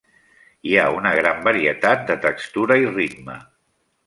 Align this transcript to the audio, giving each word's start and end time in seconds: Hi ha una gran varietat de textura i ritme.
Hi 0.69 0.71
ha 0.79 0.85
una 1.01 1.11
gran 1.19 1.43
varietat 1.49 2.09
de 2.09 2.17
textura 2.25 2.79
i 2.87 2.89
ritme. 2.97 3.39